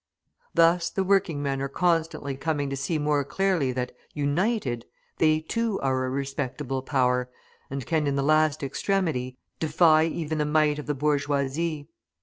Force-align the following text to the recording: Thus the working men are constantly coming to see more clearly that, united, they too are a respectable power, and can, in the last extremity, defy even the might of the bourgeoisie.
Thus 0.55 0.89
the 0.89 1.03
working 1.03 1.43
men 1.43 1.61
are 1.61 1.69
constantly 1.69 2.35
coming 2.35 2.71
to 2.71 2.75
see 2.75 2.97
more 2.97 3.23
clearly 3.23 3.71
that, 3.73 3.91
united, 4.15 4.85
they 5.19 5.41
too 5.41 5.79
are 5.81 6.05
a 6.07 6.09
respectable 6.09 6.81
power, 6.81 7.29
and 7.69 7.85
can, 7.85 8.07
in 8.07 8.15
the 8.15 8.23
last 8.23 8.63
extremity, 8.63 9.37
defy 9.59 10.05
even 10.05 10.39
the 10.39 10.45
might 10.45 10.79
of 10.79 10.87
the 10.87 10.95
bourgeoisie. 10.95 11.87